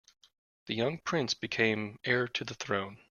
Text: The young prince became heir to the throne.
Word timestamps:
The 0.65 0.73
young 0.73 0.97
prince 0.97 1.35
became 1.35 1.99
heir 2.05 2.27
to 2.29 2.43
the 2.43 2.55
throne. 2.55 2.97